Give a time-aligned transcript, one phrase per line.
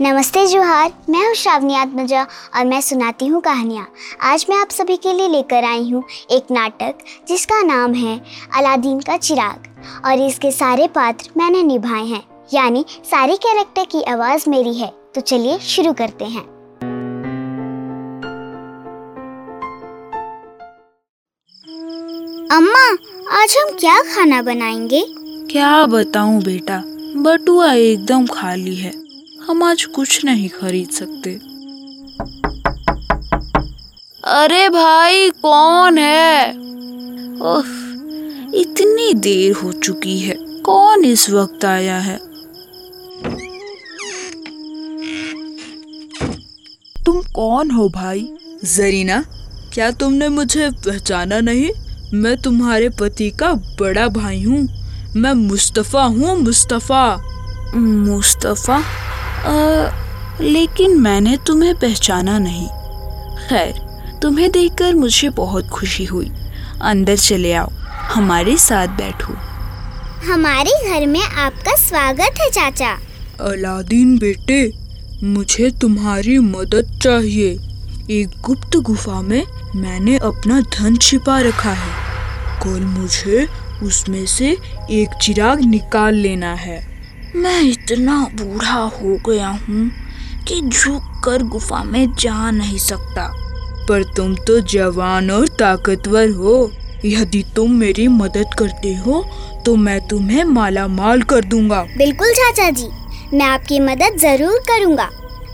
[0.00, 2.22] नमस्ते जोहार, मैं हूँ श्रावणी आत्मजा
[2.56, 3.86] और मैं सुनाती हूँ कहानियाँ।
[4.22, 8.16] आज मैं आप सभी के लिए लेकर आई हूँ एक नाटक जिसका नाम है
[8.56, 9.68] अलादीन का चिराग
[10.06, 12.22] और इसके सारे पात्र मैंने निभाए हैं।
[12.54, 16.44] यानी सारे कैरेक्टर की आवाज़ मेरी है तो चलिए शुरू करते हैं।
[22.50, 22.84] अम्मा,
[23.38, 25.04] आज हम क्या खाना बनाएँगे?
[25.50, 26.82] क्या बताऊँ बेटा,
[27.22, 29.05] बटुआ एकदम खाली है।
[29.48, 31.30] हम आज कुछ नहीं खरीद सकते।
[34.24, 36.50] अरे भाई कौन है?
[37.40, 37.66] उफ,
[38.54, 42.16] इतनी देर हो चुकी है। कौन इस वक्त आया है?
[47.06, 48.30] तुम कौन हो भाई?
[48.64, 49.24] जरीना
[49.74, 51.70] क्या तुमने मुझे पहचाना नहीं?
[52.14, 54.68] मैं तुम्हारे पति का बड़ा भाई हूँ।
[55.16, 57.22] मैं मुस्तफ़ा हूँ मुस्तफ़ा।
[57.74, 59.05] मुस्तफ़ा?
[59.46, 59.90] अ,
[60.40, 62.66] लेकिन मैंने तुम्हें पहचाना नहीं।
[63.48, 63.72] खैर
[64.22, 66.32] तुम्हें देखकर मुझे बहुत खुशी हुई।
[66.82, 67.70] अंदर चले आओ
[68.14, 69.32] हमारे साथ बैठो।
[70.32, 72.90] हमारे घर में आपका स्वागत है चाचा।
[73.40, 74.72] अलादीन बेटे
[75.22, 77.58] मुझे तुम्हारी मदद चाहिए।
[78.10, 79.42] एक गुप्त गुफा में
[79.76, 81.92] मैंने अपना धन छिपा रखा है।
[82.64, 83.48] कल मुझे
[83.82, 84.56] उसमें से
[84.90, 86.95] एक चिराग निकाल लेना है।
[87.34, 89.90] मैं इतना बूढ़ा हो गया हूँ
[90.48, 93.26] कि झुक कर गुफा में जा नहीं सकता।
[93.88, 96.70] पर तुम तो जवान और ताकतवर हो।
[97.04, 99.22] यदि तुम मेरी मदद करते हो
[99.66, 102.88] तो मैं तुम्हें माला माल कर दूँगा। बिल्कुल चाचा जी
[103.32, 105.08] मैं आपकी मदद ज़रूर करूँगा।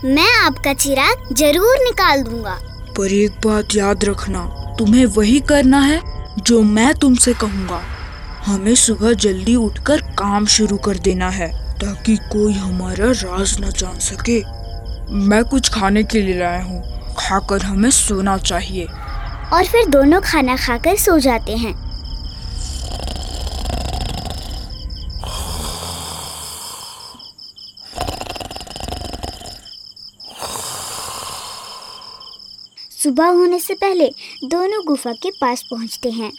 [0.05, 2.59] मैं आपका चिराग ज़रूर निकाल दूँगा।
[2.97, 4.45] पर एक बात याद रखना
[4.79, 6.01] तुम्हें वही करना है
[6.39, 7.81] जो मैं तुमसे कहूँगा।
[8.45, 11.51] हमें सुबह जल्दी उठकर काम शुरू कर देना है।
[11.83, 14.43] ताकि कोई हमारा राज न जान सके।
[15.13, 16.81] मैं कुछ खाने के लिए लाया हूँ।
[17.19, 18.85] खाकर हमें सोना चाहिए।
[19.53, 21.73] और फिर दोनों खाना खाकर सो जाते हैं।
[33.03, 34.09] सुबह होने से पहले
[34.43, 36.31] दोनों गुफा के पास पहुँचते हैं।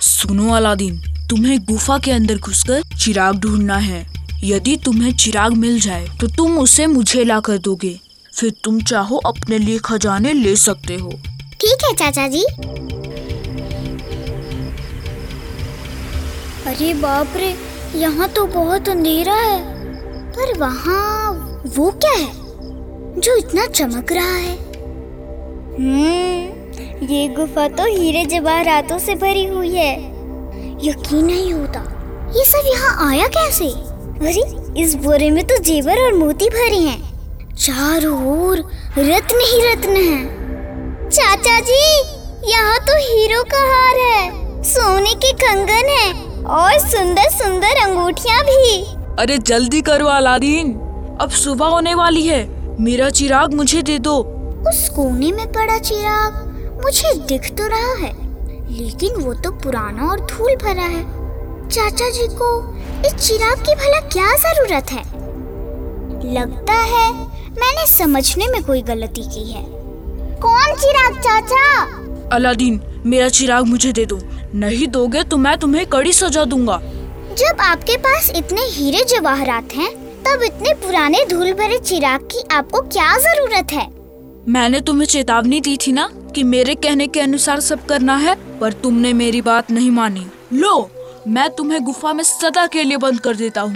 [0.00, 4.06] सुनो अलादीन तुम्हें गुफा के अंदर घुसकर चिराग ढूंढना है।
[4.44, 7.98] यदि तुम्हें चिराग मिल जाए तो तुम उसे मुझे ला कर दोगे।
[8.32, 11.10] फिर तुम चाहो अपने लिए खजाने ले सकते हो।
[11.60, 12.44] ठीक है चाचा जी
[16.66, 17.54] अरे बाप रे
[17.94, 19.60] यहाँ तो बहुत अंधेरा है।
[20.32, 21.32] पर वहाँ
[21.76, 22.32] वो क्या है
[23.20, 24.56] जो इतना चमक रहा है?
[25.76, 30.13] हम्म ये गुफा तो हीरे जवाहरातों से भरी हुई है।
[30.82, 31.80] यकीन नहीं होता।
[32.36, 33.66] ये सब यहाँ आया कैसे?
[34.28, 38.58] अरे इस बोरे में तो जेवर और मोती भरे हैं। चारों ओर
[38.98, 41.82] रत्न ही रत्न हैं। चाचा जी
[42.50, 46.12] यहाँ तो हीरो का हार है। सोने के कंगन है
[46.44, 48.82] और सुंदर सुंदर अंगूठिया भी।
[49.18, 50.74] अरे जल्दी करो अलादीन।
[51.20, 52.42] अब सुबह होने वाली है।
[52.80, 54.16] मेरा चिराग मुझे दे दो।
[54.68, 58.23] उस कोने में पड़ा चिराग मुझे दिख तो रहा है।
[58.74, 61.02] लेकिन वो तो पुराना और धूल भरा है।
[61.68, 62.48] चाचा जी को
[63.06, 65.02] इस चिराग की भला क्या ज़रूरत है?
[66.34, 67.12] लगता है
[67.50, 69.64] मैंने समझने में कोई गलती की है।
[70.40, 71.82] कौन चिराग चाचा?
[72.32, 74.18] अलादीन मेरा चिराग मुझे दे दो।
[74.54, 76.80] नहीं दोगे तो मैं तुम्हें कड़ी सजा दूँगा।
[77.38, 79.90] जब आपके पास इतने हीरे जवाहरात हैं,
[80.22, 83.86] तब इतने पुराने धूल भरे चिराग की आपको क्या ज़रूरत है?
[84.48, 88.72] मैंने तुम्हें चेतावनी दी थी ना कि मेरे कहने के अनुसार सब करना है पर
[88.72, 90.90] तुमने मेरी बात नहीं मानी। लो,
[91.28, 93.74] मैं तुम्हें गुफा में सदा के लिए बंद कर देता हूँ।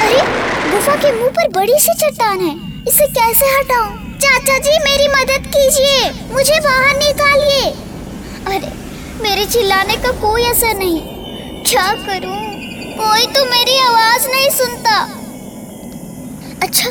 [0.00, 0.22] अरे,
[0.70, 3.96] गुफा के मुँह पर बड़ी सी चट्टान है। इसे कैसे हटाऊं?
[3.96, 7.70] चाचा जी, मेरी मदद कीजिए। मुझे बाहर निकालिए।
[8.46, 8.72] अरे,
[9.22, 11.02] मेरे चिल्लाने का कोई असर नहीं।
[11.64, 12.52] क्या करूँ?
[12.94, 15.02] कोई तो मेरी आवाज़ नहीं सुनता।
[16.62, 16.90] अच्छा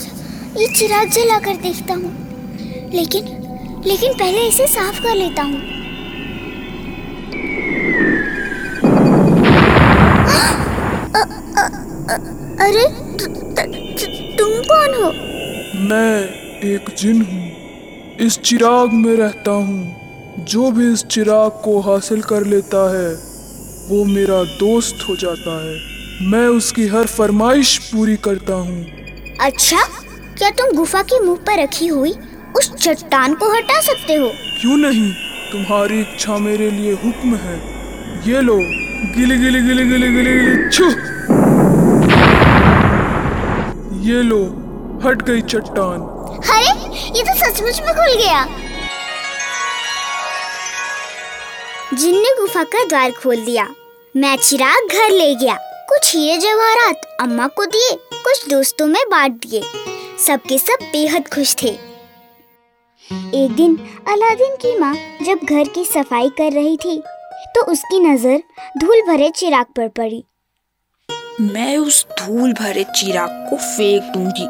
[0.57, 2.21] ये चिराग जला कर देखता हूँ।
[2.93, 3.40] लेकिन
[3.85, 5.59] लेकिन पहले इसे साफ़ कर लेता हूँ।
[12.61, 12.85] अरे
[14.37, 15.11] तुम कौन हो?
[15.89, 16.19] मैं
[16.65, 22.45] एक जिन हूँ। इस चिराग में रहता हूँ। जो भी इस चिराग को हासिल कर
[22.45, 23.09] लेता है
[23.89, 25.75] वो मेरा दोस्त हो जाता है।
[26.31, 28.83] मैं उसकी हर फरमाइश पूरी करता हूँ।
[29.41, 29.81] अच्छा
[30.37, 32.13] क्या तुम गुफा के मुँह पर रखी हुई
[32.57, 34.31] उस चट्टान को हटा सकते हो।
[34.61, 35.11] क्यों नहीं?
[35.51, 37.55] तुम्हारी इच्छा मेरे लिए हुक्म है।
[38.29, 38.57] ये लो।
[39.15, 40.85] गिली गिली गिली गिली गिली गिली छू।
[44.01, 44.43] ये लो।
[45.05, 46.01] हट गई चट्टान।
[46.51, 48.45] अरे ये तो सचमुच में खुल गया।
[51.93, 53.67] जिन ने गुफा का द्वार खोल दिया
[54.15, 55.55] मैं चिराग घर ले गया।
[55.89, 59.61] कुछ हीरे जवाहरात अम्मा को दिए कुछ दोस्तों में बांट दिए।
[60.27, 61.90] सबके सब बेहद खुश थे।
[63.11, 63.75] एक दिन
[64.07, 64.93] अलादीन की माँ
[65.23, 66.97] जब घर की सफ़ाई कर रही थी
[67.55, 68.37] तो उसकी नज़र
[68.77, 70.23] धूल भरे चिराग पर पड़ी।
[71.41, 74.47] मैं उस धूल भरे चिराग को फेंक दूँगी।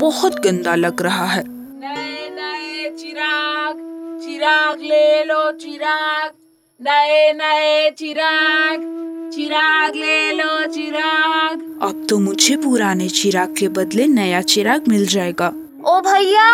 [0.00, 3.76] बहुत गंदा लग रहा है। नए नए चिराग
[4.24, 6.32] चिराग ले लो चिराग।
[6.80, 8.88] नए नए चिराग
[9.34, 15.52] चिराग ले लो चिराग। अब तो मुझे पुराने चिराग के बदले नया चिराग मिल जाएगा।
[15.86, 16.50] ओ भैया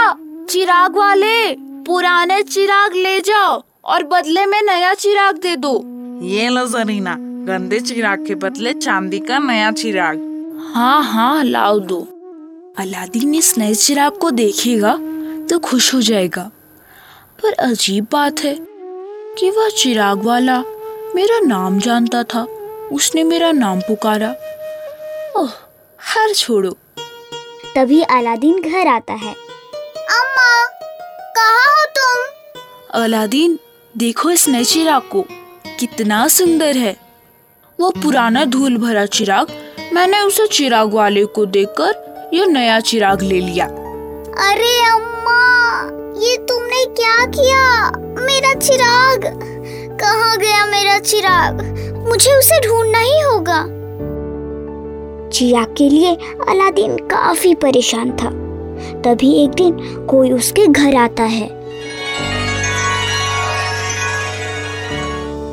[0.48, 1.54] चिराग वाले
[1.84, 5.72] पुराने चिराग ले जाओ और बदले में नया चिराग दे दो।
[6.24, 7.14] ये लो जरीना
[7.46, 10.18] गंदे चिराग के बदले चांदी का नया चिराग।
[10.74, 12.00] हाँ हाँ लाओ दो।
[12.78, 14.96] अलादीन इस नए चिराग को देखेगा
[15.50, 16.50] तो खुश हो जाएगा।
[17.42, 18.56] पर अजीब बात है
[19.38, 20.60] कि वह चिराग वाला
[21.14, 22.46] मेरा नाम जानता था
[22.92, 24.30] उसने मेरा नाम पुकारा।
[25.36, 25.50] ओह
[25.98, 26.76] हर छोड़ो।
[27.76, 29.34] तभी अलादीन घर आता है।
[30.10, 30.64] अम्मा
[31.36, 32.60] कहाँ हो तुम?
[33.02, 33.58] अलादीन
[33.96, 35.24] देखो इस नए चिराग को।
[35.80, 36.96] कितना सुंदर है।
[37.80, 39.46] वो पुराना धूल भरा चिराग
[39.92, 45.82] मैंने उसे चिराग वाले को देकर यह नया चिराग ले लिया। अरे अम्मा
[46.22, 47.90] ये तुमने क्या किया?
[48.24, 49.20] मेरा चिराग
[50.00, 51.54] कहाँ गया मेरा चिराग?
[52.08, 53.62] मुझे उसे ढूंढना ही होगा।
[55.30, 56.14] चिराग के लिए
[56.48, 58.45] अलादीन काफ़ी परेशान था।
[59.02, 61.48] तभी एक दिन कोई उसके घर आता है।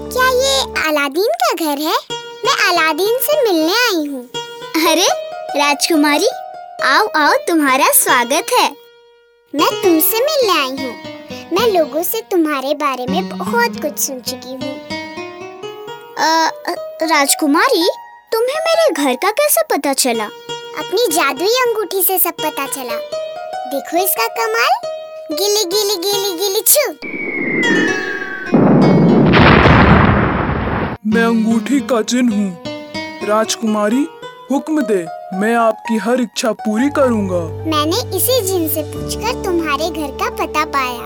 [0.09, 1.97] क्या ये अलादीन का घर है?
[2.45, 4.23] मैं अलादीन से मिलने आई हूँ।
[4.87, 5.07] अरे
[5.57, 6.29] राजकुमारी
[6.83, 8.69] आओ आओ तुम्हारा स्वागत है।
[9.53, 10.93] मैं तुमसे मिलने आई हूँ।
[11.53, 14.75] मैं लोगों से तुम्हारे बारे में बहुत कुछ सुन चुकी हूँ।
[17.03, 17.87] राजकुमारी
[18.31, 20.27] तुम्हें मेरे घर का कैसे पता चला?
[20.77, 22.95] अपनी जादुई अंगूठी से सब पता चला।
[23.69, 24.71] देखो इसका कमाल।
[25.31, 26.91] गिली गिली गिली गिली छू।
[31.07, 34.07] मैं अंगूठी का जिन हूँ। राजकुमारी
[34.51, 35.05] हुक्म दे
[35.37, 40.65] मैं आपकी हर इच्छा पूरी करूँगा। मैंने इसी जिन से पूछकर तुम्हारे घर का पता
[40.65, 41.05] पाया।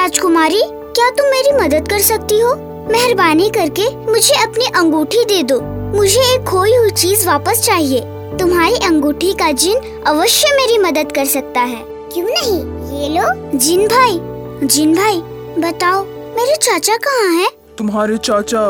[0.00, 2.54] राजकुमारी क्या तुम मेरी मदद कर सकती हो?
[2.92, 5.60] मेहरबानी करके मुझे अपनी अंगूठी दे दो।
[5.96, 11.24] मुझे एक खोई हुई चीज़ वापस चाहिए। तुम्हारी अंगूठी का जिन अवश्य मेरी मदद कर
[11.24, 11.82] सकता है।
[12.12, 12.58] क्यों नहीं?
[12.98, 15.20] ये लो। जिन भाई जिन भाई
[15.62, 16.04] बताओ
[16.36, 17.48] मेरे चाचा कहाँ हैं?
[17.78, 18.60] तुम्हारे चाचा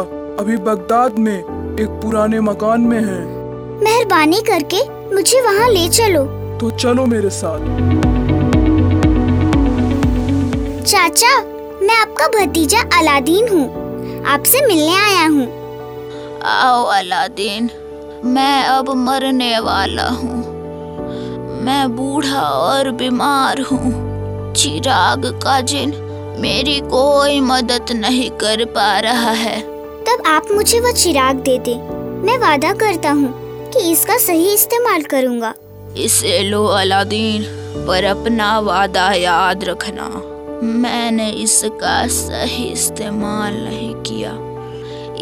[0.40, 3.24] अभी बगदाद में एक पुराने मकान में हैं।
[3.82, 4.82] मेहरबानी करके
[5.14, 6.24] मुझे वहाँ ले चलो।
[6.60, 7.58] तो चलो मेरे साथ।
[10.82, 11.36] चाचा
[11.82, 15.46] मैं आपका भतीजा अलादीन हूँ। आपसे मिलने आया हूँ।
[16.44, 17.70] आओ अलादीन।
[18.24, 20.36] मैं अब मरने वाला हूँ।
[21.64, 25.90] मैं बूढ़ा और बीमार हूँ। चिराग का जिन
[26.40, 29.60] मेरी कोई मदद नहीं कर पा रहा है।
[30.04, 31.74] तब आप मुझे वो चिराग दे दे।
[32.26, 33.32] मैं वादा करता हूँ
[33.70, 35.54] कि इसका सही इस्तेमाल करूँगा।
[35.96, 37.42] इसे लो अलादीन
[37.86, 40.10] पर अपना वादा याद रखना।
[40.62, 44.32] मैंने इसका सही इस्तेमाल नहीं किया।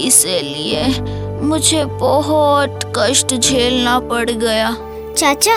[0.06, 0.84] इसलिए
[1.40, 4.70] मुझे बहुत कष्ट झेलना पड़ गया।
[5.16, 5.56] चाचा,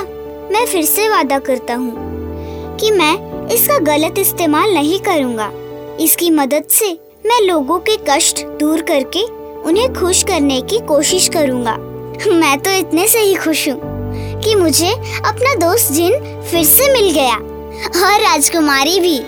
[0.52, 5.50] मैं फिर से वादा करता हूँ कि मैं इसका गलत इस्तेमाल नहीं करूँगा।
[6.00, 6.92] इसकी मदद से
[7.26, 9.24] मैं लोगों के कष्ट दूर करके
[9.62, 11.76] उन्हें खुश करने की कोशिश करूँगा।
[12.30, 17.12] मैं तो इतने से ही खुश हूँ कि मुझे अपना दोस्त जिन फिर से मिल
[17.12, 19.20] गया और राजकुमारी भी।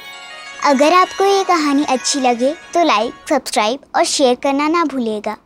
[0.65, 5.37] अगर आपको ये कहानी अच्छी लगे तो लाइक सब्सक्राइब और शेयर करना ना भूलेगा